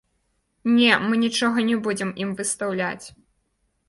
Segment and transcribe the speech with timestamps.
[0.77, 3.05] Не, мы нічога не будзем ім выстаўляць.